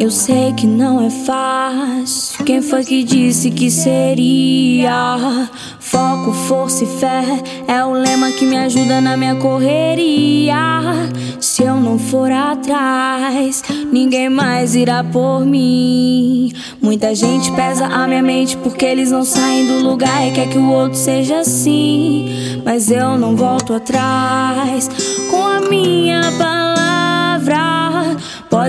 [0.00, 2.42] Eu sei que não é fácil.
[2.46, 5.46] Quem foi que disse que seria?
[5.78, 7.22] Foco, força e fé
[7.68, 10.56] é o lema que me ajuda na minha correria.
[11.38, 16.50] Se eu não for atrás, ninguém mais irá por mim.
[16.80, 20.56] Muita gente pesa a minha mente porque eles não saem do lugar e quer que
[20.56, 22.62] o outro seja assim.
[22.64, 24.88] Mas eu não volto atrás
[25.30, 26.59] com a minha palavra.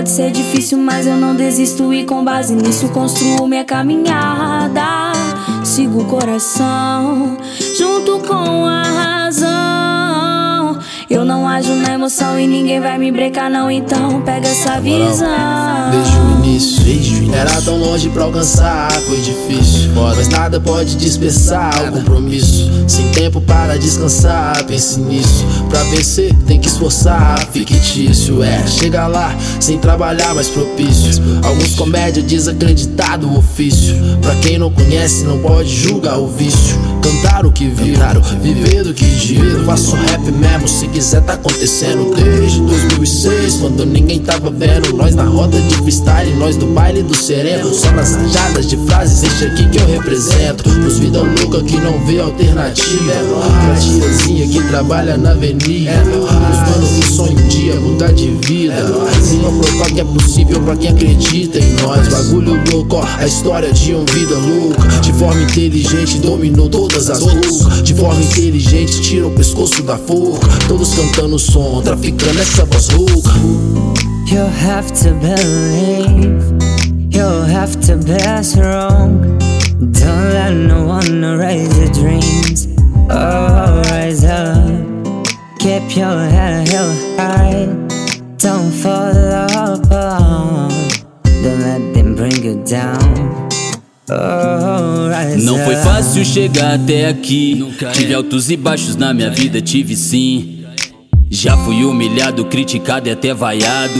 [0.02, 5.12] Pode ser difícil, mas eu não desisto e com base nisso construo minha caminhada.
[5.62, 7.36] Sigo o coração
[7.78, 10.01] junto com a razão.
[11.12, 13.70] Eu não ajo na emoção e ninguém vai me brecar, não.
[13.70, 15.28] Então pega essa visão.
[15.90, 17.34] Desde o início, desde o início.
[17.34, 19.90] Era tão longe pra alcançar, foi difícil.
[19.94, 22.70] Mas nada pode dispersar o compromisso.
[22.88, 25.44] Sem tempo para descansar, pense nisso.
[25.68, 27.46] Pra vencer, tem que esforçar.
[27.52, 31.22] Fictício é chegar lá sem trabalhar mais propício.
[31.44, 33.94] Alguns comédia desacreditado o ofício.
[34.22, 36.80] Pra quem não conhece, não pode julgar o vício.
[37.02, 37.98] Cantar o que viu,
[38.40, 39.64] viver do que digo.
[39.66, 42.14] Faço rap mesmo, se quiser tá acontecendo.
[42.14, 44.96] Desde 2006, quando ninguém tava vendo.
[44.96, 47.74] Nós na roda de freestyle, nós do baile do sereno.
[47.74, 50.70] Só nas rajadas de frases, este aqui que eu represento.
[51.52, 53.12] Os louca que não vê alternativa.
[53.64, 56.02] Pra tiazinha que trabalha na avenida.
[56.02, 58.74] Os manos que sonham um dia mudar de vida.
[59.30, 62.08] Rima provar que é possível pra quem acredita em nós.
[62.08, 65.00] Bagulho louco, ó, a história de um vida louca.
[65.02, 67.82] De forma inteligente, dominou todas as bocas.
[67.82, 70.48] De forma inteligente, tira o pescoço da forca.
[70.66, 73.30] Todos cantando som, traficando essa voz louca.
[74.26, 76.40] You have to believe,
[77.10, 79.42] you have to be strong.
[79.90, 80.61] Don't let
[85.92, 87.66] keep your head held high.
[88.38, 90.72] Don't fall apart,
[91.24, 93.48] don't let them bring you down.
[94.10, 95.08] Oh,
[95.38, 97.74] Não foi fácil chegar até aqui.
[97.92, 100.64] Tive altos e baixos na minha vida, tive sim.
[101.30, 103.94] Já fui humilhado, criticado e até vaiado,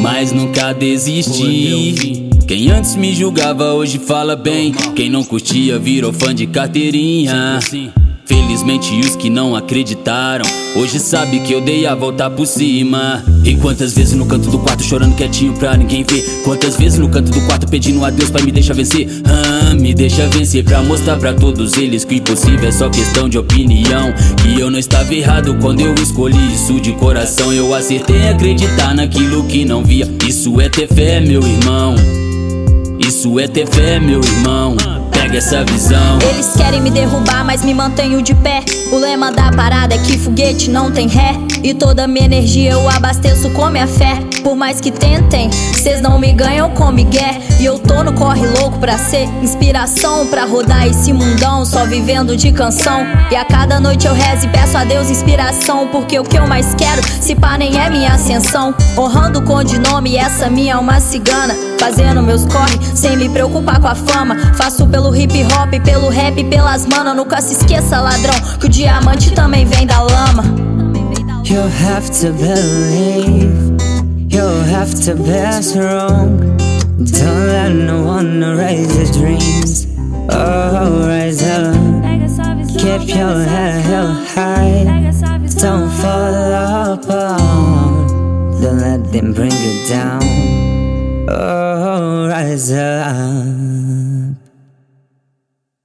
[0.00, 2.28] mas nunca desisti.
[2.46, 4.72] Quem antes me julgava hoje fala bem.
[4.94, 7.58] Quem não curtia virou fã de carteirinha.
[8.26, 10.44] Felizmente os que não acreditaram.
[10.74, 13.24] Hoje sabe que eu dei a volta por cima.
[13.44, 16.22] E quantas vezes no canto do quarto chorando quietinho pra ninguém ver?
[16.42, 19.08] Quantas vezes no canto do quarto pedindo a Deus pra me deixar vencer?
[19.24, 23.28] Ah, Me deixa vencer pra mostrar pra todos eles Que o impossível é só questão
[23.28, 24.12] de opinião.
[24.42, 27.52] Que eu não estava errado quando eu escolhi isso de coração.
[27.52, 30.10] Eu acertei acreditar naquilo que não via.
[30.26, 31.94] Isso é ter fé meu irmão.
[32.98, 34.76] Isso é ter fé meu irmão
[35.34, 38.64] Essa visão Eles querem me derrubar, mas me mantenho de pé.
[38.92, 41.34] O lema da parada é que foguete não tem ré.
[41.62, 44.18] E toda minha energia eu abasteço com minha fé.
[44.42, 47.40] Por mais que tentem, cês não me ganham com migué.
[47.58, 50.26] E eu tô no corre louco pra ser inspiração.
[50.28, 53.04] Pra rodar esse mundão, só vivendo de canção.
[53.30, 55.88] E a cada noite eu rezo e peço a Deus inspiração.
[55.88, 58.74] Porque o que eu mais quero, se pá, nem é minha ascensão.
[58.96, 61.54] Honrando com de nome, essa minha uma cigana.
[61.78, 64.36] Fazendo meus corre, sem me preocupar com a fama.
[64.54, 67.14] Faço pelo hip hop, pelo rap, pelas mana.
[67.14, 70.44] Nunca se esqueça, ladrão, que o diamante também vem da lama.
[71.44, 73.76] You have to believe,
[74.28, 76.56] you have to be strong.
[76.98, 79.86] Don't let no one erase your dreams.
[80.28, 81.74] Oh, rise up,
[82.76, 84.84] keep your head held high.
[85.60, 88.10] Don't fall apart,
[88.60, 90.22] don't let them bring you down.
[91.28, 94.45] Oh, rise up.